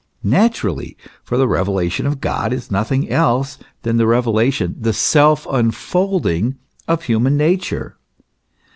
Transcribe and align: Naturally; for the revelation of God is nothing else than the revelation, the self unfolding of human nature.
Naturally; 0.23 0.97
for 1.23 1.37
the 1.37 1.47
revelation 1.47 2.07
of 2.07 2.19
God 2.19 2.51
is 2.53 2.71
nothing 2.71 3.07
else 3.11 3.59
than 3.83 3.97
the 3.97 4.07
revelation, 4.07 4.75
the 4.79 4.93
self 4.93 5.45
unfolding 5.47 6.55
of 6.87 7.03
human 7.03 7.37
nature. 7.37 7.97